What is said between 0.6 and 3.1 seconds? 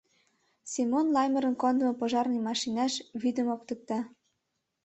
—Семон Лаймырын кондымо пожарный машинаш